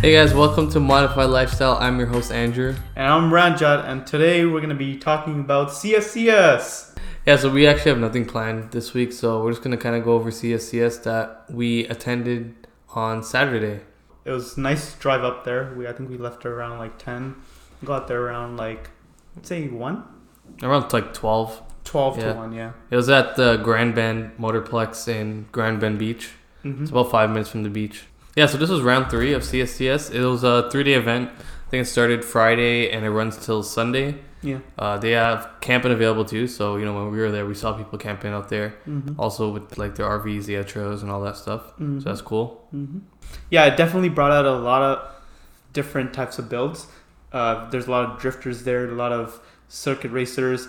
[0.00, 1.76] Hey guys, welcome to Modified Lifestyle.
[1.78, 2.74] I'm your host Andrew.
[2.96, 6.94] And I'm Ranjat, and today we're gonna be talking about CSCS.
[7.26, 10.02] Yeah, so we actually have nothing planned this week, so we're just gonna kind of
[10.04, 13.80] go over CSCS that we attended on Saturday.
[14.24, 15.74] It was nice drive up there.
[15.76, 17.36] We I think we left around like ten,
[17.84, 18.88] got there around like
[19.42, 20.04] say one.
[20.62, 21.62] Around like 12.
[21.84, 22.32] 12 Yeah.
[22.32, 22.72] to one, yeah.
[22.90, 26.30] It was at the Grand Bend Motorplex in Grand Bend Beach.
[26.62, 28.04] hmm It's about five minutes from the beach.
[28.36, 30.12] Yeah, so this was round three of CSCS.
[30.14, 31.30] It was a three day event.
[31.30, 34.16] I think it started Friday and it runs till Sunday.
[34.42, 34.58] Yeah.
[34.78, 37.74] Uh, they have camping available too, so you know when we were there, we saw
[37.74, 38.70] people camping out there.
[38.84, 41.72] hmm Also with like their RVs, the trails, and all that stuff.
[41.76, 42.66] hmm So that's cool.
[42.70, 43.00] hmm
[43.50, 45.14] Yeah, it definitely brought out a lot of
[45.72, 46.86] different types of builds.
[47.32, 50.68] Uh, there's a lot of drifters there, a lot of circuit racers.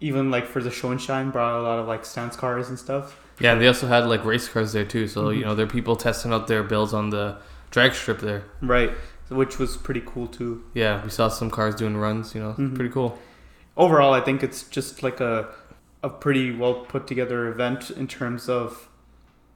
[0.00, 2.76] Even like for the show and shine, brought a lot of like stance cars and
[2.78, 3.16] stuff.
[3.40, 5.06] Yeah, and they also had like race cars there too.
[5.08, 5.38] So Mhm.
[5.38, 7.36] you know there are people testing out their builds on the
[7.70, 8.42] drag strip there.
[8.60, 8.92] Right,
[9.28, 10.62] which was pretty cool too.
[10.74, 12.34] Yeah, we saw some cars doing runs.
[12.34, 12.74] You know, Mhm.
[12.74, 13.18] pretty cool.
[13.76, 15.48] overall, I think it's just like a
[16.04, 18.88] a pretty well put together event in terms of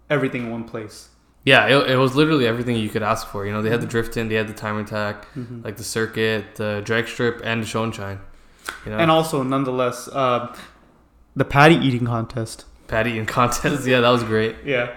[0.08, 1.08] everything in one place.
[1.44, 3.44] Yeah, it, it was literally everything you could ask for.
[3.46, 5.62] You know, they had the drift in, they had the time attack, Mm-hmm.
[5.64, 8.20] like the circuit, the drag strip, and the show and shine.
[8.84, 10.54] You know, and also, nonetheless, uh,
[11.36, 12.64] the patty eating contest.
[12.88, 13.86] Patty eating contest.
[13.92, 14.56] Yeah, that was great.
[14.64, 14.90] Yeah,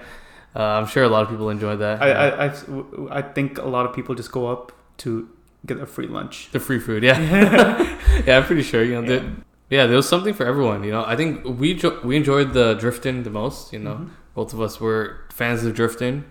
[0.56, 2.02] Uh, I'm sure a lot of people enjoyed that.
[2.02, 5.30] I, I, I, I think a lot of people just go up to
[5.66, 6.50] get a free lunch.
[6.52, 7.04] the free food.
[7.04, 7.20] Yeah,
[8.26, 8.84] yeah, I'm pretty sure.
[8.84, 9.22] You know, Yeah.
[9.22, 9.30] yeah.
[9.70, 10.84] yeah, there was something for everyone.
[10.84, 13.72] You know, I think we jo- we enjoyed the drifting the most.
[13.74, 14.10] You know, Mhm.
[14.34, 15.02] both of us were
[15.32, 16.24] fans of drifting.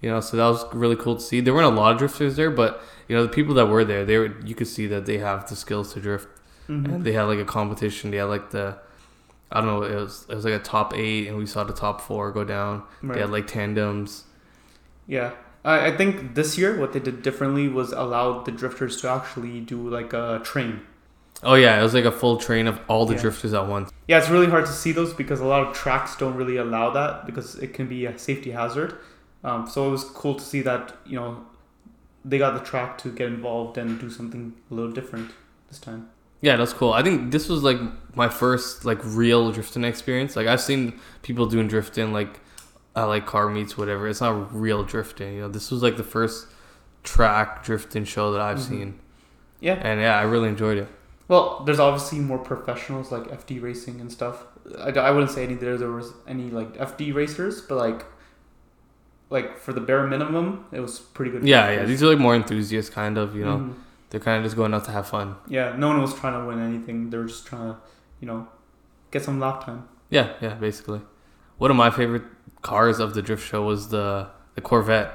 [0.00, 1.40] You know, so that was really cool to see.
[1.40, 4.04] There weren't a lot of drifters there, but you know, the people that were there,
[4.04, 6.28] they were you could see that they have the skills to drift,
[6.68, 6.84] Mhm.
[6.84, 8.10] and they had like a competition.
[8.12, 8.76] They had like the
[9.50, 11.72] I don't know, it was it was like a top eight, and we saw the
[11.72, 12.82] top four go down.
[13.02, 14.24] They had like tandems.
[15.06, 15.32] Yeah.
[15.64, 19.60] I, I think this year what they did differently was allowed the drifters to actually
[19.60, 20.82] do like a train.
[21.42, 23.20] Oh yeah, it was like a full train of all the Yeah.
[23.22, 23.90] drifters at once.
[24.06, 26.90] Yeah, it's really hard to see those because a lot of tracks don't really allow
[26.90, 28.96] that because it can be a safety hazard.
[29.44, 31.44] Um, so it was cool to see that you know
[32.24, 35.30] they got the track to get involved and do something a little different
[35.68, 36.10] this time.
[36.40, 36.92] Yeah, that's cool.
[36.92, 37.78] I think this was like
[38.14, 40.36] my first like real drifting experience.
[40.36, 42.40] Like I've seen people doing drifting like
[42.94, 44.06] at like car meets, whatever.
[44.08, 45.34] It's not real drifting.
[45.34, 46.46] You know, this was like the first
[47.02, 48.68] track drifting show that I've Mhm.
[48.68, 48.98] seen,
[49.60, 49.74] Yeah.
[49.74, 50.88] and yeah, I really enjoyed it.
[51.28, 54.44] Well, there's obviously more professionals like FD racing and stuff.
[54.78, 58.04] I, I wouldn't say any there there was any like FD racers, but like
[59.30, 61.46] like for the bare minimum, it was pretty good.
[61.46, 61.84] Yeah, yeah.
[61.84, 63.34] These are like more enthusiasts, kind of.
[63.36, 63.74] You know, Mhm.
[64.10, 65.36] They're kind of just going out to have fun.
[65.48, 67.10] Yeah, no one was trying to win anything.
[67.10, 67.78] They were just trying to,
[68.20, 68.48] you know,
[69.10, 69.88] get some lap time.
[70.10, 70.54] Yeah, yeah.
[70.54, 71.00] Basically,
[71.58, 72.22] one of my favorite
[72.62, 75.12] cars of the drift show was the the Corvette.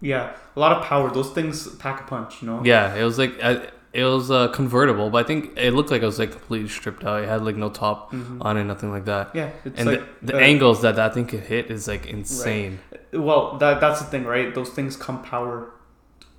[0.00, 1.10] Yeah, a lot of power.
[1.10, 2.62] Those things pack a punch, you know.
[2.64, 6.06] Yeah, it was like it was uh, convertible, but I think it looked like it
[6.06, 7.22] was like completely stripped out.
[7.22, 8.38] It had like no top Mhm.
[8.44, 9.34] on it, nothing like that.
[9.34, 12.04] Yeah, it's and like the, the uh, angles that that thing could hit is like
[12.06, 12.80] insane.
[13.12, 14.54] Well, that that's the thing, right?
[14.54, 15.70] Those things come power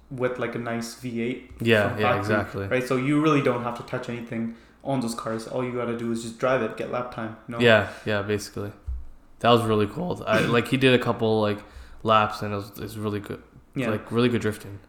[0.09, 1.51] with like a nice V8.
[1.59, 2.67] Yeah, yeah, factory, exactly.
[2.67, 5.47] Right, so you really don't have to touch anything on those cars.
[5.47, 7.37] All you gotta do is just drive it, get lap time.
[7.47, 7.59] You know?
[7.59, 8.71] Yeah, yeah, basically.
[9.39, 10.23] That was really cool.
[10.25, 11.59] I, like he did a couple like
[12.03, 13.41] laps and it was, it was really good.
[13.75, 13.89] yeah.
[13.89, 14.79] Like really good drifting.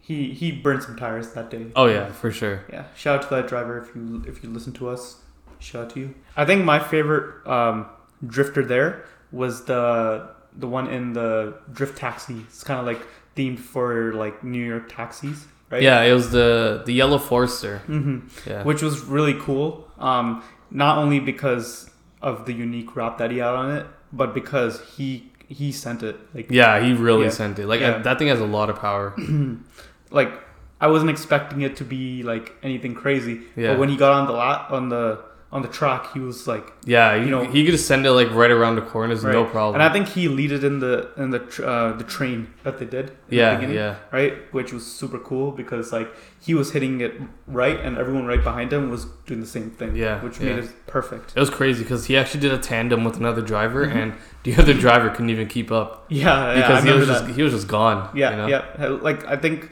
[0.00, 1.66] he he burned some tires that day.
[1.76, 2.64] Oh yeah, for sure.
[2.72, 5.20] Yeah, shout out to that driver if you if you listen to us.
[5.58, 6.14] Shout out to you.
[6.36, 7.86] I think my favorite um,
[8.26, 12.40] drifter there was the the one in the drift taxi.
[12.48, 13.00] It's kind of like
[13.36, 15.82] themed for like New York taxis, right?
[15.82, 17.78] Yeah, it was the the yellow Forester.
[17.86, 18.62] hmm Yeah.
[18.64, 19.86] Which was really cool.
[19.98, 21.90] Um, not only because
[22.22, 26.16] of the unique wrap that he had on it, but because he he sent it
[26.34, 27.30] like yeah, he really Yeah.
[27.30, 27.66] sent it.
[27.66, 27.90] Like Yeah.
[27.96, 29.14] uh, that thing has a lot of power.
[30.10, 30.32] like
[30.80, 33.42] I wasn't expecting it to be like anything crazy.
[33.56, 33.72] Yeah.
[33.72, 35.20] But when he got on the lot on the
[35.52, 38.10] on the track, he was like Yeah, you You know- he could just send it
[38.10, 39.74] like right around the corners, no problem.
[39.76, 42.84] And I think he leaded in the in the tr- uh, the train that they
[42.84, 43.06] did.
[43.10, 46.08] in the yeah, beginning, yeah, Right, which was super cool because like
[46.40, 47.12] he was hitting it
[47.46, 49.94] right, and everyone right behind him was doing the same thing.
[49.94, 50.46] Yeah, which yeah.
[50.56, 51.32] made it perfect.
[51.36, 53.96] it was crazy because he actually did a tandem with another driver, Mhm.
[54.02, 57.24] and the other driver couldn't even keep up Yeah, yeah, because he was that.
[57.26, 58.10] just he was just gone.
[58.14, 58.46] yeah, you know?
[58.48, 58.86] yeah.
[59.08, 59.70] Like I think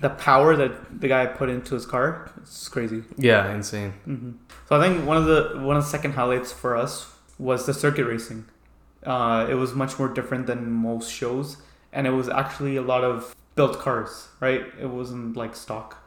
[0.00, 3.02] the power that the guy put into his car, it's crazy.
[3.16, 3.92] yeah, insane.
[4.04, 4.32] hmm
[4.68, 7.74] So I think one of the one of the second highlights for us was the
[7.74, 8.46] circuit racing.
[9.04, 11.58] Uh, it was much more different than most shows,
[11.92, 14.28] and it was actually a lot of built cars.
[14.40, 15.98] Right, it wasn't like stock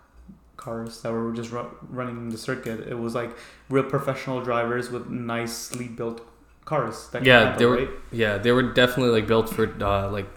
[0.58, 2.88] cars that were just ru- running the circuit.
[2.88, 3.32] It was like
[3.70, 6.22] real professional drivers with nicely built
[6.66, 7.10] cars.
[7.10, 7.90] That Yeah, they were right?
[8.12, 10.28] yeah they were definitely like built for uh, like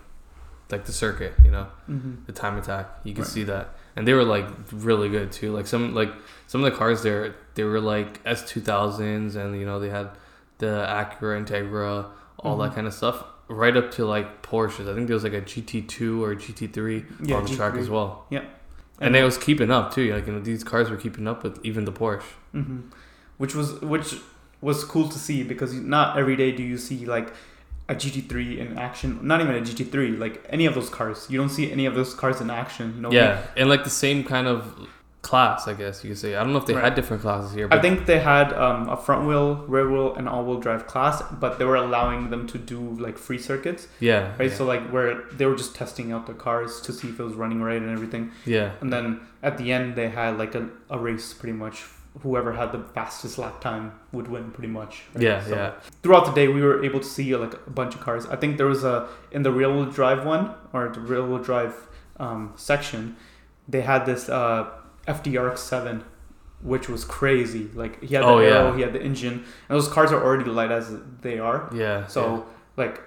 [0.73, 2.13] like the circuit, you know, Mm-hmm.
[2.27, 2.87] the time attack.
[3.05, 3.31] You can Right.
[3.31, 5.53] see that, and they were like really good too.
[5.53, 6.13] Like some like
[6.47, 9.91] some of the cars there, they were like S two thousands, and you know they
[9.91, 10.11] had
[10.59, 12.07] the Acura Integra,
[12.39, 12.75] all that Mhm.
[12.75, 14.89] kind of stuff, right up to like Porsches.
[14.91, 17.73] I think there was like a GT two or GT three Yeah, on the track
[17.75, 17.81] GT3.
[17.81, 18.27] as well.
[18.31, 18.45] Yeah.
[19.03, 20.13] and it was keeping up too.
[20.13, 22.23] Like you know, these cars were keeping up with even the Porsche.
[22.53, 22.81] hmm
[23.39, 24.15] Which was which
[24.61, 27.33] was cool to see because not every day do you see like
[27.93, 29.09] a GT3 in action.
[29.31, 31.19] Not even a GT3, like any of those cars.
[31.31, 32.87] You don't see any of those cars in action.
[32.97, 33.13] You know.
[33.13, 34.61] Yeah, and like the same kind of
[35.31, 36.31] class, I guess you could say.
[36.35, 36.85] I don't know if they Right.
[36.89, 40.15] had different classes here, but I think they had um, a front wheel, rear wheel,
[40.19, 43.83] and all wheel drive class, but they were allowing them to do like free circuits,
[44.01, 44.49] yeah, right?
[44.51, 47.23] yeah, So like where they were just testing out the cars to see if it
[47.31, 48.25] was running right and everything,
[48.57, 49.07] yeah, and then
[49.43, 51.85] at the end they had like a, a race pretty much.
[52.23, 55.03] Whoever had the fastest lap time would win, pretty much.
[55.15, 55.23] right?
[55.23, 55.73] yeah, So yeah.
[56.03, 58.27] Throughout the day, we were able to see like a bunch of cars.
[58.27, 61.39] I think there was a in the rear wheel drive one or the rear wheel
[61.39, 61.75] drive
[62.19, 63.17] um, section,
[63.69, 64.69] they had this uh,
[65.07, 66.03] FDRX7,
[66.63, 67.69] which was crazy.
[67.75, 68.77] Like he had the Oh, aero, yeah.
[68.77, 69.33] he had the engine,
[69.69, 70.93] and those cars are already light as
[71.23, 71.71] they are.
[71.75, 72.07] Yeah.
[72.07, 72.47] So
[72.77, 73.01] like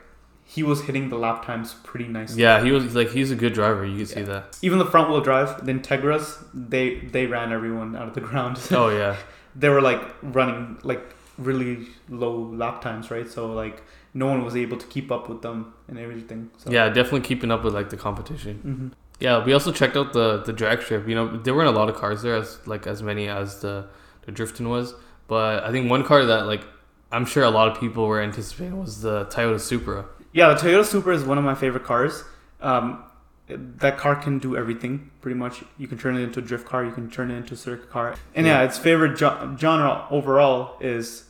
[0.46, 2.42] he was hitting the lap times pretty nicely.
[2.42, 3.86] yeah, he was like he's a good driver.
[3.86, 4.58] You can see that.
[4.62, 8.60] Even the front wheel drive, the Integras, they they ran everyone out of the ground.
[8.72, 9.16] Oh yeah,
[9.56, 13.30] they were like running like really low lap times, right?
[13.30, 13.82] So like
[14.14, 16.52] no one was able to keep up with them and everything.
[16.58, 16.70] So.
[16.72, 18.56] yeah, definitely keeping up with like the competition.
[18.58, 18.88] hmm
[19.20, 21.08] Yeah, we also checked out the the drag strip.
[21.08, 23.88] You know, there weren't a lot of cars there, as like as many as the
[24.26, 24.94] the drifting was.
[25.28, 26.64] But I think one car that like
[27.12, 30.06] I'm sure a lot of people were anticipating was the Toyota Supra.
[30.34, 32.24] Yeah, the Toyota Supra is one of my favorite cars.
[32.62, 33.04] Um,
[33.48, 35.64] that car can do everything pretty much.
[35.78, 36.84] You can turn it into a drift car.
[36.84, 38.16] You can turn it into a circuit car.
[38.36, 38.66] And yeah, Yeah.
[38.66, 41.26] its favorite jo- genre overall is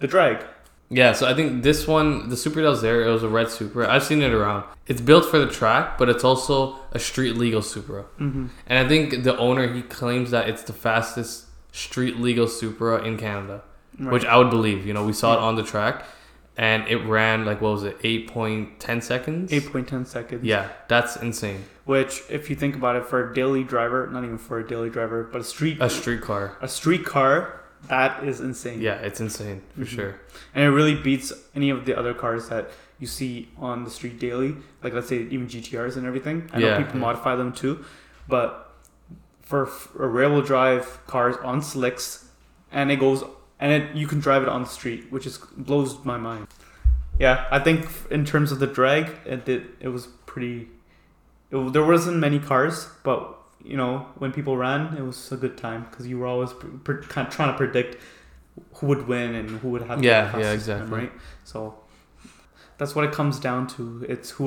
[0.00, 0.44] the drag.
[0.88, 3.48] Yeah, so I think this one, the Supra that was there, it was a red
[3.48, 3.88] Supra.
[3.90, 4.64] I've seen it around.
[4.86, 8.02] It's built for the track, but it's also a street legal Supra.
[8.20, 8.46] Mm-hmm.
[8.66, 13.16] And I think the owner he claims that it's the fastest street legal Supra in
[13.16, 13.62] Canada,
[13.98, 14.86] which I would believe.
[14.86, 16.04] You know, we saw it on the track,
[16.56, 19.52] and it ran like what was it, eight point ten seconds?
[19.52, 20.44] eight point ten seconds.
[20.44, 21.64] Yeah, that's insane.
[21.84, 24.88] Which, if you think about it, for a daily driver, not even for a daily
[24.90, 26.56] driver, but a street A street car.
[26.60, 28.80] a street car, that is insane.
[28.80, 29.86] Yeah, it's insane for Mhm.
[29.88, 30.14] sure.
[30.54, 32.70] and it really beats any of the other cars that
[33.00, 34.54] you see on the street daily.
[34.82, 36.48] Like let's say even GTRs and everything.
[36.52, 37.00] I know Yeah, people yeah.
[37.00, 37.84] modify them too,
[38.28, 38.72] but
[39.40, 39.68] for
[39.98, 42.26] a rear-wheel drive cars on slicks,
[42.70, 43.24] and it goes
[43.62, 46.46] and it you can drive it on the street, which is blows my mind.
[47.18, 50.68] Yeah, I think in terms of the drag, it did, it was pretty.
[51.50, 53.20] It, there wasn't many cars, but
[53.64, 56.66] you know when people ran, it was a good time because you were always pr-
[56.86, 57.96] pr- kind of trying to predict
[58.76, 60.90] who would win and who would have the Yeah, yeah, exactly.
[60.98, 61.12] right?
[61.44, 61.74] So
[62.78, 64.04] that's what it comes down to.
[64.08, 64.44] It's who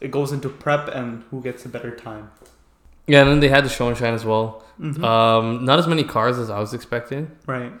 [0.00, 2.30] it goes into prep and who gets a better time.
[3.06, 4.62] Yeah, and then they had the show and shine as well.
[4.80, 5.02] Mhm.
[5.04, 7.72] Um, not as many cars as I was expecting, right.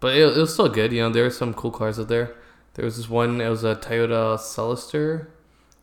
[0.00, 0.92] But it, it was still good.
[0.92, 2.34] You know, there were some cool cars out there.
[2.74, 3.40] There was this one.
[3.40, 5.26] It was a Toyota Celsior,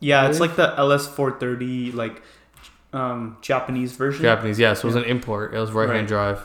[0.00, 2.22] Yeah, it's like the LS430 like
[2.92, 4.58] um, Japanese version, Japanese.
[4.58, 5.02] Yeah, so it was Yeah.
[5.02, 5.54] an import.
[5.54, 6.08] It was right hand Right.
[6.08, 6.40] drive.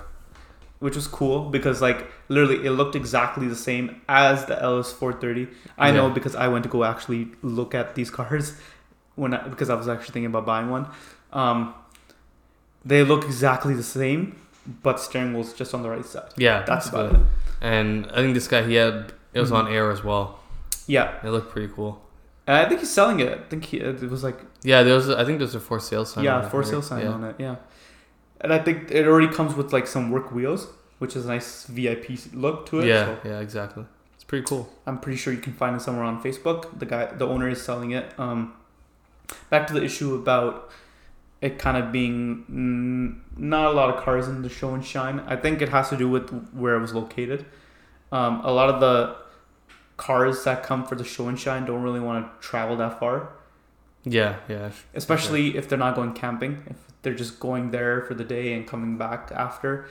[0.79, 5.47] which was cool because like literally it looked exactly the same as the LS430.
[5.77, 8.53] I know because I went to go actually look at these cars
[9.15, 10.87] when I, because I was actually thinking about buying one.
[11.31, 11.73] Um,
[12.83, 14.35] they look exactly the same,
[14.83, 16.31] but steering wheel's just on the right side.
[16.35, 17.21] Yeah, That's about it.
[17.63, 19.55] And I think this guy he had it was Mhm.
[19.65, 20.39] on air as well.
[20.85, 22.01] Yeah, It looked pretty cool.
[22.45, 23.31] and I think he's selling it.
[23.39, 25.09] I think he, it was like Yeah, there was.
[25.09, 26.23] I think there's a for sale sign.
[26.25, 27.11] yeah, for sale sign yeah.
[27.11, 27.35] on it.
[27.39, 27.55] Yeah,
[28.41, 30.67] and I think it already comes with like some work wheels,
[30.99, 32.87] which is a nice VIP look to it.
[32.87, 33.85] Yeah, so yeah, exactly.
[34.15, 34.69] It's pretty cool.
[34.85, 36.77] I'm pretty sure you can find it somewhere on Facebook.
[36.79, 38.05] The guy, the owner is selling it.
[38.19, 38.53] Um,
[39.49, 40.69] back to the issue about
[41.43, 45.19] it kind of being mm, not a lot of cars in the show and shine.
[45.27, 47.45] I think it has to do with where it was located.
[48.13, 49.17] Um, a lot of the
[49.97, 53.15] cars that come for the show and shine don't really want to travel that far,
[54.05, 56.63] Yeah, yeah, especially if they're not going camping.
[56.73, 59.87] If they're just going there for the day and coming back after,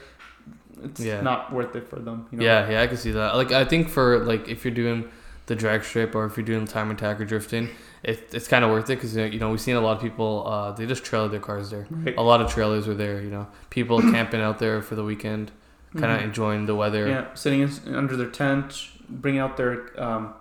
[0.83, 1.21] it's Yeah.
[1.21, 2.25] not worth it for them.
[2.31, 2.43] You know?
[2.45, 2.81] yeah, yeah.
[2.81, 3.35] I can see that.
[3.35, 4.99] Like, I think for like if you're doing
[5.47, 7.69] the drag strip or if you're doing time attack or drifting,
[8.01, 10.45] it, it's kind of worth it because you know we've seen a lot of people.
[10.47, 11.85] Uh, they just trailer their cars there.
[11.89, 12.15] Right.
[12.17, 13.21] A lot of trailers are there.
[13.21, 15.51] You know, people camping out there for the weekend,
[15.93, 16.23] kind of Mhm.
[16.23, 17.07] enjoying the weather.
[17.07, 20.33] Yeah, sitting in, under their tent, bring out their um,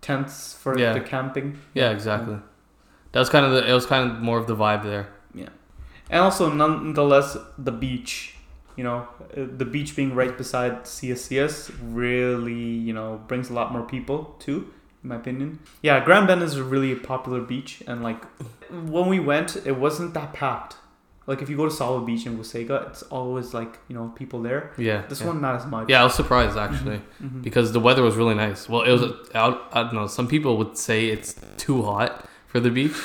[0.00, 0.92] tents for Yeah.
[0.92, 1.58] the camping.
[1.74, 2.38] Yeah, exactly.
[3.12, 3.68] That was kind of the.
[3.68, 5.08] It was kind of more of the vibe there.
[5.34, 5.48] Yeah,
[6.10, 8.36] and also, nonetheless, the beach.
[8.76, 12.54] You know, the beach being right beside CSCS really,
[12.88, 14.72] you know, brings a lot more people too.
[15.02, 15.58] in my opinion.
[15.82, 18.22] Yeah, Grand Bend is a really popular beach, and like
[18.70, 20.76] when we went, it wasn't that packed.
[21.26, 24.42] Like if you go to Solid Beach in Wasaga, it's always like you know people
[24.42, 24.72] there.
[24.76, 25.02] Yeah.
[25.08, 25.28] This yeah.
[25.28, 25.88] one not as much.
[25.88, 27.42] Yeah, I was surprised actually Mhm.
[27.42, 28.68] because the weather was really nice.
[28.68, 29.02] Well, it was.
[29.34, 30.06] I, I don't know.
[30.08, 32.96] Some people would say it's too hot for the beach,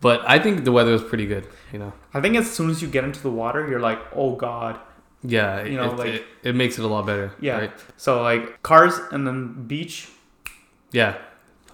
[0.00, 1.46] but I think the weather was pretty good.
[1.72, 1.92] You know.
[2.12, 4.78] I think as soon as you get into the water, you're like, oh god.
[5.24, 5.64] Yeah.
[5.64, 7.32] You know, it, like- it, it makes it a lot better.
[7.40, 7.58] Yeah.
[7.58, 7.72] Right?
[7.96, 10.08] So like cars and then beach.
[10.92, 11.16] Yeah.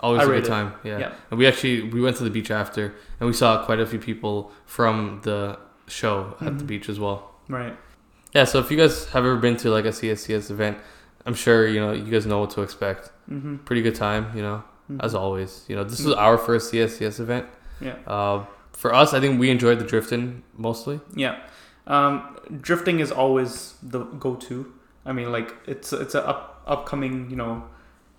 [0.00, 0.73] Always I a good time.
[0.85, 0.99] Yeah.
[0.99, 1.12] Yeah.
[1.30, 3.99] And we actually we went to the beach after, and we saw quite a few
[3.99, 6.69] people from the show at the Mhm.
[6.69, 7.35] beach as well.
[7.49, 7.76] Right.
[8.33, 8.45] Yeah.
[8.45, 10.78] So if you guys have ever been to like a CSCS event,
[11.26, 13.11] I'm sure you know you guys know what to expect.
[13.30, 13.57] Mm-hmm.
[13.66, 14.26] Pretty good time.
[14.35, 14.64] You know.
[14.90, 15.04] Mhm.
[15.04, 15.64] as always.
[15.69, 17.47] You know, this is our first CSCS event.
[17.80, 17.95] Yeah.
[18.09, 20.99] Uh, for us, I think we enjoyed the drifting mostly.
[21.14, 21.37] Yeah.
[21.94, 24.56] Um, drifting is always the go-to.
[25.04, 27.64] I mean, like it's it's a up, upcoming you know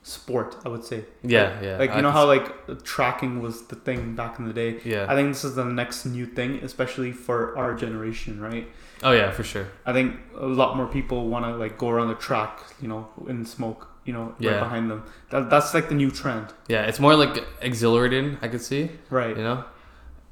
[0.04, 0.58] sport.
[0.66, 1.06] I would say.
[1.24, 1.78] Yeah, yeah.
[1.78, 2.48] Like you I know how like
[2.84, 4.80] tracking was the thing back in the day.
[4.84, 5.06] Yeah.
[5.08, 8.68] I think this is the next new thing, especially for our generation, right?
[9.04, 9.68] oh yeah, for sure.
[9.86, 13.08] I think a lot more people want to like go around the track, you know,
[13.28, 15.04] in smoke, you know, right behind them.
[15.32, 18.38] That, that's like the new trend, Yeah, it's more like exhilarating.
[18.42, 18.92] I could see.
[19.10, 19.36] right?
[19.38, 19.64] You know,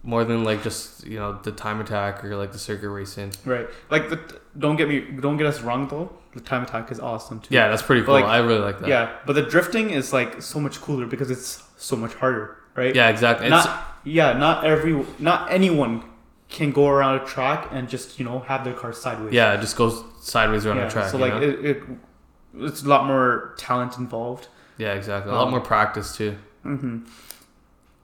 [0.03, 3.33] more than like just you know the time attack or like the circuit racing.
[3.45, 3.67] Right.
[3.89, 4.19] Like the
[4.57, 6.11] don't get me don't get us wrong though.
[6.33, 7.53] The time attack is awesome too.
[7.53, 8.13] Yeah, that's pretty cool.
[8.13, 8.87] like, I really like that.
[8.89, 12.93] Yeah, but the drifting is like so much cooler because it's so much harder, right?
[12.93, 13.47] Yeah, exactly.
[13.47, 13.67] It's,
[14.03, 16.03] yeah, not every not anyone
[16.47, 19.33] can go around a track and just you know have their car sideways.
[19.33, 21.09] yeah, it just goes sideways around Yeah, the track.
[21.11, 21.83] So you like it, it,
[22.57, 24.47] it's a lot more talent involved.
[24.77, 25.31] yeah, exactly.
[25.31, 26.37] A lot um, more practice too.
[26.63, 26.99] hmm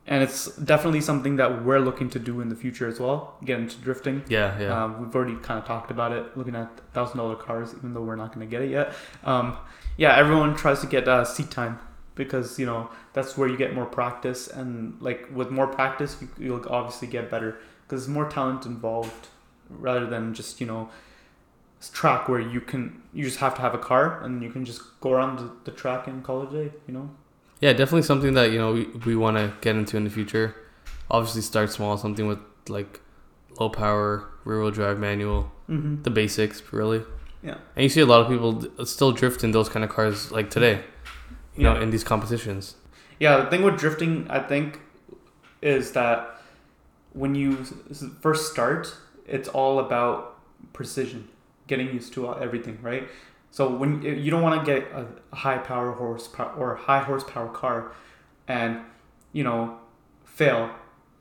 [0.07, 3.38] And it's definitely something that we're looking to do in the future as well.
[3.43, 4.24] Get into drifting.
[4.27, 4.83] Yeah, yeah.
[4.83, 8.03] Um, we've already kind of talked about it, looking at thousand dollar cars, even though
[8.03, 8.93] we're not going to get it yet.
[9.24, 9.57] Um,
[9.97, 11.79] yeah, everyone tries to get uh, seat time
[12.13, 16.29] because you know that's where you get more practice, and like with more practice, you,
[16.38, 17.57] you'll obviously get better
[17.88, 19.29] because there's more talent involved
[19.69, 20.89] rather than just you know
[21.93, 24.81] track where you can you just have to have a car and you can just
[25.01, 26.75] go around the, the track and call it a day.
[26.88, 27.09] You know.
[27.65, 30.53] Yeah, definitely something that you know we, we want to get into in the future.
[31.10, 32.38] Obviously, start small, something with
[32.69, 33.00] like
[33.60, 36.03] low power, rear wheel drive, manual, Mm-hmm.
[36.03, 37.01] the basics, really.
[37.41, 37.57] Yeah.
[37.75, 40.51] And you see a lot of people still drift in those kind of cars like
[40.51, 40.84] today,
[41.57, 42.75] you know, in these competitions.
[43.19, 44.79] Yeah, the thing with drifting, I think,
[45.63, 46.39] is that
[47.13, 47.65] when you
[48.22, 48.93] first start,
[49.25, 50.38] it's all about
[50.74, 51.29] precision,
[51.65, 53.07] getting used to everything, right?
[53.55, 57.93] So when you don't want to get a high power horsepower or high horsepower car,
[58.50, 58.81] and
[59.31, 59.77] you know,
[60.25, 60.71] fail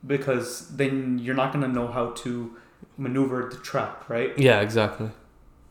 [0.05, 2.53] because then you're not gonna know how to
[2.97, 4.37] maneuver the track, right?
[4.37, 5.11] Yeah, exactly.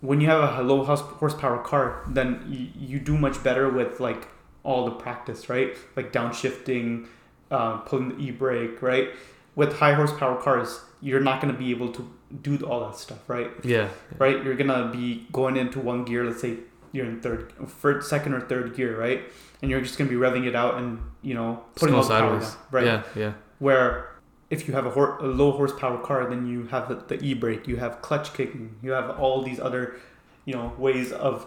[0.01, 4.29] when you have a low horsepower car, then you, you do much better with like
[4.63, 5.77] all the practice, right?
[5.97, 7.07] Like downshifting,
[7.51, 9.09] uh, pulling the e brake, right?
[9.55, 12.03] With high horsepower cars, you're not going to be able to
[12.43, 13.51] do all that stuff, right?
[13.63, 14.43] Yeah, Right?
[14.43, 16.25] You're gonna be going into one gear.
[16.25, 16.53] Let's say
[16.93, 19.21] you're in third, first, second or third gear, right?
[19.61, 22.41] And you're just gonna be revving it out and you know putting all the power
[22.41, 22.49] sideways.
[22.51, 22.85] down, right?
[22.87, 23.87] Yeah, yeah, Where
[24.51, 27.35] if you have a, hor- a low horsepower car, then you have the, the e
[27.35, 29.97] brake, you have clutch kicking, you have all these other,
[30.45, 31.47] you know, ways of,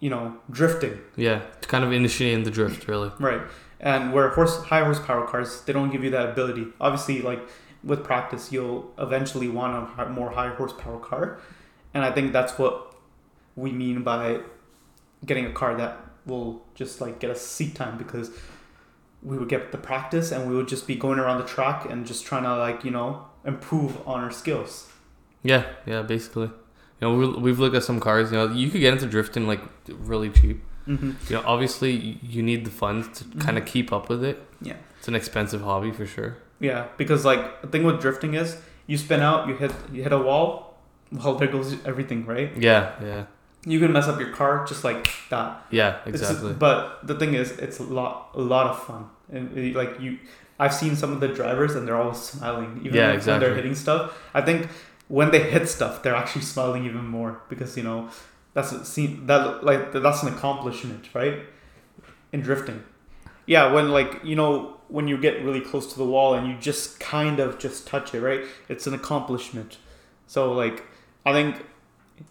[0.00, 1.40] you know, drifting, yeah.
[1.62, 3.10] To kind of initiating the drift, really.
[3.18, 3.42] right?
[3.80, 6.66] And where horse high horsepower cars, they don't give you that ability.
[6.80, 7.40] Obviously, like
[7.84, 11.38] with practice, you'll eventually want a more high horsepower car,
[11.92, 12.94] and I think that's what
[13.56, 14.40] we mean by
[15.26, 18.30] getting a car that will just like get us seat time because
[19.22, 22.06] we would get the practice and we would just be going around the track and
[22.06, 24.90] just trying to like you know improve on our skills.
[25.42, 26.02] Yeah, yeah.
[26.02, 26.52] Basically, you
[27.02, 28.32] know, we, we've looked at some cars.
[28.32, 30.62] You know, you could get into drifting like really cheap.
[30.88, 31.12] Mm-hmm.
[31.28, 34.42] You know, obviously you- you need the funds to kind of keep up with it.
[34.60, 34.76] Yeah.
[34.98, 36.36] It's an expensive hobby for sure.
[36.68, 38.56] Yeah, because like the thing with drifting is
[38.90, 40.48] you spin out, you hit you hit a wall,
[41.12, 42.50] well there goes everything, right?
[42.70, 43.22] Yeah, yeah,
[43.72, 45.02] You can mess up your car just like
[45.32, 45.50] that.
[45.80, 45.90] yeah.
[46.08, 46.52] It's- Exactly.
[46.66, 46.78] but
[47.10, 49.02] the thing is, it's a lot a lot of fun,
[49.34, 50.10] and uh, like you,
[50.62, 53.40] I've seen some of the drivers and they're always smiling, even Yeah, when exactly.
[53.46, 54.02] they're hitting stuff.
[54.38, 54.60] I think
[55.18, 57.98] when they hit stuff, they're actually smiling even more because you know
[58.54, 59.40] that's a scene that
[59.70, 61.36] like that's an accomplishment, right?
[62.32, 62.82] In drifting,
[63.46, 63.72] yeah.
[63.74, 67.00] When like you know when you get really close to the wall and you just
[67.00, 68.42] kind of just touch it, right?
[68.68, 69.78] It's an accomplishment.
[70.26, 70.84] So like
[71.26, 71.64] I think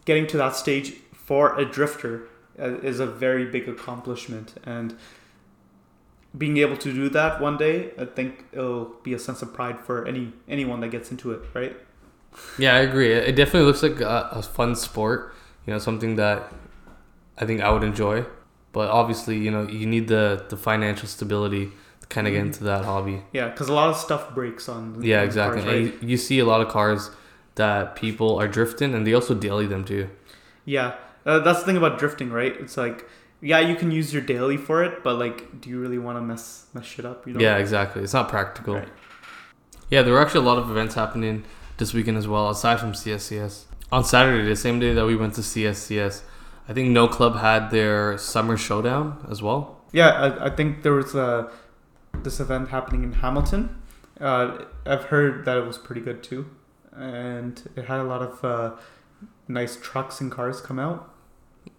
[0.05, 2.27] getting to that stage for a drifter
[2.60, 4.95] uh, is a very big accomplishment and
[6.38, 9.79] being able to do that one day i think it'll be a sense of pride
[9.79, 11.75] for any anyone that gets into it right
[12.57, 13.12] Yeah, I agree.
[13.13, 15.36] It definitely looks like a, a fun sport.
[15.65, 16.51] You know, something that
[17.38, 18.25] I think I would enjoy.
[18.72, 21.72] but obviously, you know, you need the the financial stability
[22.10, 22.48] kind of get Mhm.
[22.48, 23.24] into that hobby.
[23.31, 25.01] Yeah, because a lot of stuff breaks on.
[25.01, 25.62] Yeah, on exactly.
[25.63, 26.03] cars, right?
[26.03, 27.12] You, see a lot of cars
[27.55, 30.10] that people are drifting, and they also daily them too.
[30.65, 30.93] Yeah,
[31.25, 32.55] uh, that's the thing about drifting, right?
[32.60, 33.07] It's like,
[33.41, 36.22] yeah, you can use your daily for it, but like, do you really want to
[36.22, 37.27] mess mess shit up?
[37.27, 37.39] You know?
[37.39, 38.01] Yeah, exactly.
[38.03, 38.75] It's not practical.
[38.75, 38.88] Right.
[39.89, 41.43] Yeah, there were actually a lot of events happening
[41.77, 43.65] this weekend as well, aside from CSCS.
[43.91, 46.22] On Saturday, the same day that we went to CSCS,
[46.67, 49.81] I think No Club had their summer showdown as well.
[49.91, 51.51] Yeah, I, I think there was uh,
[52.22, 53.82] this event happening in Hamilton.
[54.20, 56.46] Uh, I've heard that it was pretty good too,
[56.96, 58.75] and it had a lot of uh,
[59.48, 61.10] nice trucks and cars come out.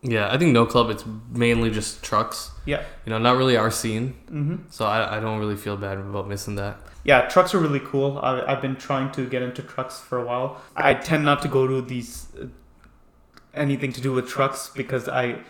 [0.03, 2.51] Yeah, I think No Club, it's mainly just trucks.
[2.65, 2.83] Yeah.
[3.05, 4.15] You know, not really our scene.
[4.29, 6.79] hmm So I, I don't really feel bad about missing that.
[7.05, 8.19] Yeah, trucks are really cool.
[8.19, 10.61] I, I've been trying to get into trucks for a while.
[10.75, 12.47] I tend not to go to these uh,
[13.53, 15.41] anything to do with trucks because I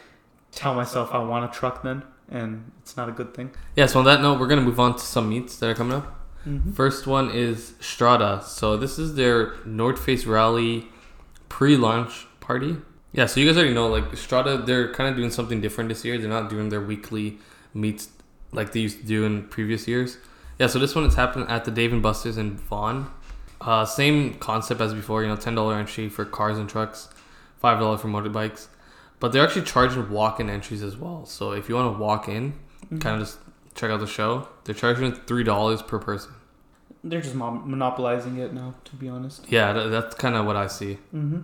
[0.53, 2.03] tell myself I want a truck then,
[2.35, 3.53] and it's not a good thing.
[3.77, 5.75] Yeah, so on that note, we're going to move on to some meets that are
[5.75, 6.21] coming up.
[6.47, 6.73] Mm-hmm.
[6.73, 8.43] First one is Strada.
[8.45, 10.89] So this is their North Face Rally
[11.49, 12.77] pre-launch party.
[13.13, 16.05] Yeah, so you guys already know, like Strada, they're kind of doing something different this
[16.05, 16.19] year.
[16.19, 17.39] They're not doing their weekly
[17.73, 18.09] meets
[18.51, 20.19] like they used to do in previous years.
[20.59, 23.09] Yeah, so this one is happening at the Dave and Buster's in Vaughan.
[23.61, 27.09] Uh, same concept as before, you know, ten dollar entry for cars and trucks,
[27.59, 28.67] five dollar for motorbikes,
[29.25, 31.25] but they're actually charging walk-in entries as well.
[31.25, 32.45] So if you want to walk in,
[32.85, 32.99] Mm-hmm.
[32.99, 33.39] kind of just
[33.75, 36.33] check out the show, they're charging three dollars per person.
[37.03, 39.47] They're just monopolizing it now, to be honest.
[39.51, 40.99] Yeah, that's kind of what I see.
[41.15, 41.41] Mm-hmm.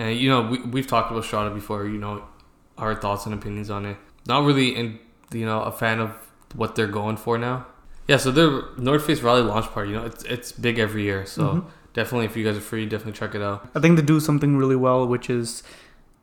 [0.00, 1.84] And you know, we we've talked about Strada before.
[1.86, 2.24] You know,
[2.78, 3.96] our thoughts and opinions on it.
[4.26, 4.98] Not really, in
[5.40, 6.10] you know, a fan of
[6.60, 7.66] what they're going for now.
[8.10, 9.90] Yeah, so their North Face Rally launch party.
[9.90, 11.26] You know, it's it's big every year.
[11.26, 11.64] So Mhm.
[11.92, 13.58] definitely, if you guys are free, definitely check it out.
[13.74, 15.62] I think they do something really well, which is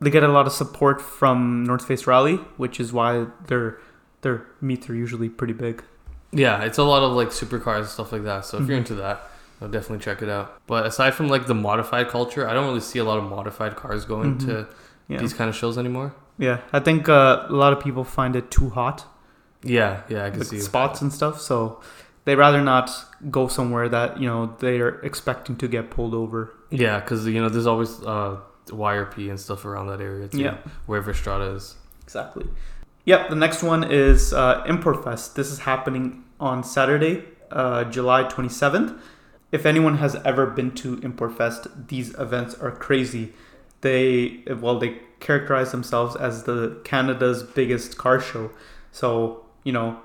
[0.06, 3.80] they get a lot of support from North Face Rally, which is why their
[4.22, 5.84] their meets are usually pretty big.
[6.32, 8.46] Yeah, it's a lot of like supercars and stuff like that.
[8.46, 8.86] So if you're Mhm.
[8.86, 9.22] into that,
[9.62, 10.48] I'll definitely check it out.
[10.68, 13.76] But aside from like the modified culture, I don't really see a lot of modified
[13.76, 14.46] cars going Mhm.
[14.48, 14.68] to
[15.08, 16.14] Yeah, these kind of shows anymore.
[16.38, 16.58] yeah.
[16.74, 19.06] I think uh, a lot of people find it too hot,
[19.64, 20.60] Yeah, yeah, I can the see.
[20.60, 21.40] spots and stuff.
[21.40, 21.80] So
[22.26, 22.90] they rather not
[23.30, 26.52] go somewhere that you know they are expecting to get pulled over.
[26.72, 30.40] Yeah, because you know there's always uh, YRP and stuff around that area too.
[30.40, 30.58] Yeah.
[30.86, 31.76] wherever Strada is.
[32.04, 32.48] Exactly.
[33.06, 33.30] Yep.
[33.30, 35.36] The next one is uh, Import Fest.
[35.36, 38.98] This is happening on Saturday, uh, July 27th.
[39.52, 43.34] If anyone has ever been to Import Fest, these events are crazy.
[43.82, 48.52] They well, they characterize themselves as the Canada's biggest car show.
[48.92, 50.00] So you know,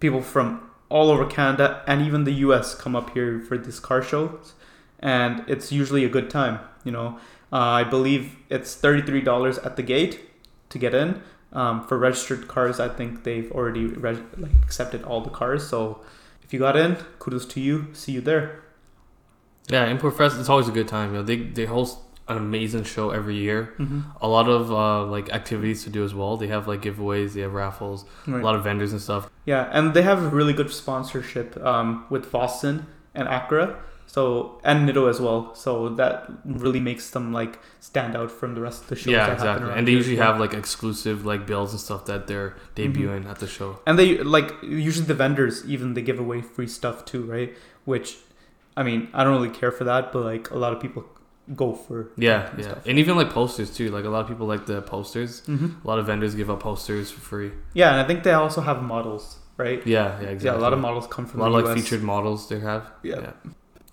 [0.00, 2.74] people from all over Canada and even the U.S.
[2.74, 4.54] come up here for these car shows,
[4.98, 6.58] and it's usually a good time.
[6.84, 7.18] You know,
[7.52, 10.20] uh, I believe it's thirty-three dollars at the gate
[10.70, 11.22] to get in.
[11.52, 15.68] Um, for registered cars, I think they've already reg- like accepted all the cars.
[15.68, 16.00] So
[16.42, 17.88] if you got in, kudos to you.
[17.92, 18.62] See you there.
[19.68, 21.10] Yeah, Import Fest it's always a good time.
[21.10, 23.74] You know, they they host an amazing show every year.
[23.78, 24.00] Mm-hmm.
[24.20, 26.36] A lot of uh, like activities to do as well.
[26.36, 29.28] They have like giveaways, they have raffles, a lot of vendors and stuff.
[29.44, 33.76] Yeah, and they have really good sponsorship um, with Boston and Acura.
[34.14, 35.54] So and Nitto as well.
[35.54, 39.06] So that really makes them like stand out from the rest of the shows.
[39.12, 39.78] yeah, that happen exactly.
[39.78, 40.32] And they usually well.
[40.32, 43.78] have like exclusive like bills and stuff that they're debuting at the show.
[43.86, 47.50] and they like usually the vendors even they give away free stuff too, right?
[47.84, 48.16] Which,
[48.76, 51.04] I mean, I don't really care for that, but like a lot of people
[51.54, 52.86] go for Yeah, and yeah, stuff.
[52.88, 53.90] and even like posters too.
[53.90, 55.42] Like a lot of people like the posters.
[55.42, 55.84] Mm-hmm.
[55.84, 57.52] A lot of vendors give out posters for free.
[57.74, 59.80] Yeah, and I think they also have models, right?
[59.86, 60.46] Yeah, yeah, exactly.
[60.50, 61.82] Yeah, a lot of models come a from lot the of like US.
[61.84, 62.90] featured models they have.
[63.04, 63.20] Yeah.
[63.20, 63.32] yeah.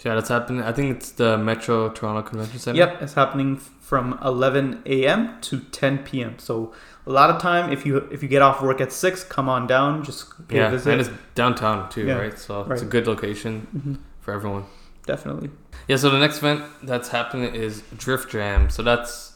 [0.03, 0.61] Yeah, that's happening.
[0.63, 2.77] I think it's the Metro Toronto Convention Center.
[2.77, 5.41] Yep, it's happening from 11 a.m.
[5.41, 6.37] to 10 p.m.
[6.37, 6.71] So
[7.07, 7.71] a lot of time.
[7.71, 10.03] If you if you get off work at six, come on down.
[10.03, 10.91] Just pay Yeah, a visit.
[10.91, 12.37] and it's downtown too, Yeah, right?
[12.37, 14.65] So it's a good location Mhm, for everyone.
[15.05, 15.49] Definitely.
[15.87, 18.69] Yeah, so the next event that's happening is Drift Jam.
[18.69, 19.33] So that's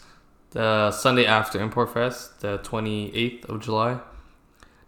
[0.51, 3.99] the Sunday after Import Fest, the 28th of July.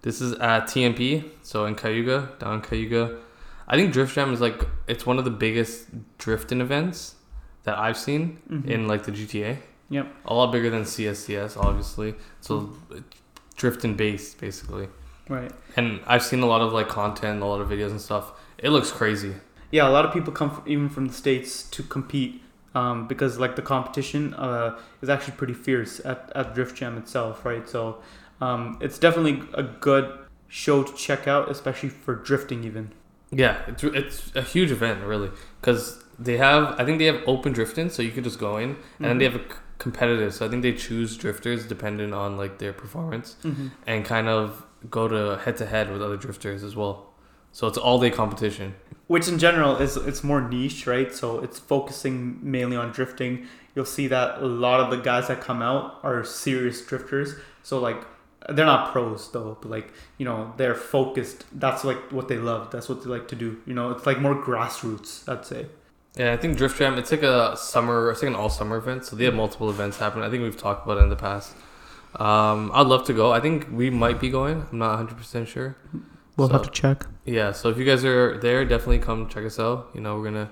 [0.01, 3.15] This is at TMP, so in Cayuga, down in Cayuga.
[3.73, 5.87] I think Drift Jam is like it's one of the biggest
[6.19, 7.15] drifting events
[7.63, 8.67] that I've seen Mhm.
[8.67, 9.57] in like the GTA.
[9.89, 10.05] Yep.
[10.25, 12.13] A lot bigger than CSCS, obviously.
[12.39, 12.77] So
[13.55, 14.89] drifting based, basically.
[15.27, 15.51] Right.
[15.75, 18.33] And I've seen a lot of like content, a lot of videos and stuff.
[18.59, 19.33] It looks crazy.
[19.71, 22.43] Yeah, a lot of people come f even from the states to compete
[22.75, 27.43] um, because like the competition uh, is actually pretty fierce at, at Drift Jam itself,
[27.43, 27.67] right?
[27.67, 27.97] So
[28.39, 30.05] um, it's definitely a good
[30.47, 32.91] show to check out, especially for drifting even.
[33.35, 37.51] Yeah, it's it's a huge event really because they have I think they have open
[37.53, 40.33] drifting, so you could just go in, and then they have a c- competitive.
[40.33, 43.67] So I think they choose drifters dependent on like their performance Mm-hmm.
[43.87, 47.13] and kind of go to head to head with other drifters as well.
[47.51, 48.75] So it's all day competition.
[49.07, 51.13] Which in general is it's more niche, right?
[51.13, 53.47] So it's focusing mainly on drifting.
[53.75, 57.35] You'll see that a lot of the guys that come out are serious drifters.
[57.63, 57.97] So like
[58.49, 61.45] they're not pros though, but like you know they're focused.
[61.53, 62.71] That's like what they love.
[62.71, 63.61] That's what they like to do.
[63.65, 65.27] You know, it's like more grassroots.
[65.29, 65.67] I'd say.
[66.15, 66.97] Yeah, I think Drift Jam.
[66.99, 68.11] It's like a summer.
[68.11, 69.05] It's like an all summer event.
[69.05, 70.23] So they have multiple events happening.
[70.25, 71.53] I think we've talked about it in the past.
[72.17, 73.31] Um, I'd love to go.
[73.31, 74.67] I think we might be going.
[74.71, 75.75] I'm not 100 percent sure.
[76.37, 77.05] We'll So- have to check.
[77.25, 77.51] Yeah.
[77.51, 79.89] So if you guys are there, definitely come check us out.
[79.95, 80.51] You know, we're gonna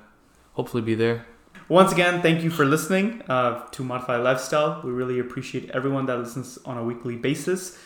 [0.54, 1.26] hopefully be there.
[1.70, 4.82] Once again, thank you for listening uh, to Modify Lifestyle.
[4.84, 7.78] We really appreciate everyone that listens on a weekly basis.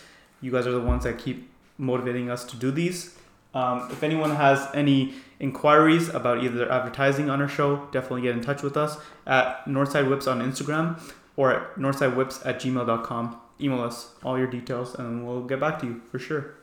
[0.42, 3.16] You guys are the ones that keep motivating us to do these.
[3.54, 8.42] Um, if anyone has any inquiries about either advertising on our show, definitely get in
[8.42, 11.00] touch with us at Northside Whips on Instagram
[11.38, 13.40] or at northsidewhips at gmail.com.
[13.62, 16.56] Email us all your details and we'll get back to you for sure.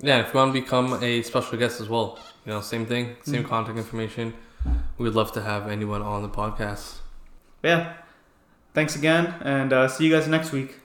[0.00, 0.20] Yeah.
[0.20, 3.44] If you want to become a special guest as well, you know, same thing, same
[3.44, 3.48] Mhm.
[3.48, 4.32] contact information.
[4.98, 6.98] We would love to have anyone on the podcast.
[7.62, 7.94] Yeah,
[8.74, 10.80] thanks again and uh, see you guys next week.